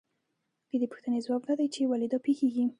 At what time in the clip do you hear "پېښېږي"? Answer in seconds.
2.25-2.65